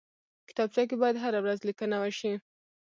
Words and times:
کتابچه 0.49 0.83
کې 0.89 0.95
باید 1.01 1.21
هره 1.23 1.39
ورځ 1.41 1.59
لیکنه 1.69 1.95
وشي 1.99 2.33